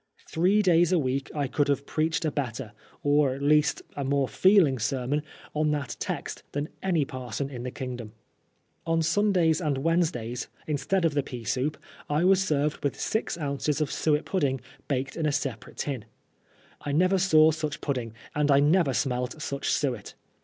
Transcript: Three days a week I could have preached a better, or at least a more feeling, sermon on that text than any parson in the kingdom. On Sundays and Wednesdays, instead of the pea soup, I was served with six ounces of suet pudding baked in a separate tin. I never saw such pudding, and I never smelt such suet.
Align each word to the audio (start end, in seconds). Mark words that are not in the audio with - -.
Three 0.27 0.63
days 0.63 0.91
a 0.91 0.97
week 0.97 1.29
I 1.35 1.45
could 1.45 1.67
have 1.67 1.85
preached 1.85 2.25
a 2.25 2.31
better, 2.31 2.71
or 3.03 3.35
at 3.35 3.43
least 3.43 3.83
a 3.95 4.03
more 4.03 4.27
feeling, 4.27 4.79
sermon 4.79 5.21
on 5.53 5.69
that 5.73 5.95
text 5.99 6.41
than 6.53 6.69
any 6.81 7.05
parson 7.05 7.51
in 7.51 7.61
the 7.61 7.69
kingdom. 7.69 8.13
On 8.87 9.03
Sundays 9.03 9.61
and 9.61 9.77
Wednesdays, 9.77 10.47
instead 10.65 11.05
of 11.05 11.13
the 11.13 11.21
pea 11.21 11.43
soup, 11.43 11.77
I 12.09 12.23
was 12.23 12.43
served 12.43 12.83
with 12.83 12.99
six 12.99 13.37
ounces 13.37 13.79
of 13.79 13.91
suet 13.91 14.25
pudding 14.25 14.59
baked 14.87 15.15
in 15.15 15.27
a 15.27 15.31
separate 15.31 15.77
tin. 15.77 16.05
I 16.81 16.93
never 16.93 17.19
saw 17.19 17.51
such 17.51 17.79
pudding, 17.79 18.13
and 18.33 18.49
I 18.49 18.59
never 18.59 18.95
smelt 18.95 19.39
such 19.39 19.71
suet. 19.71 20.15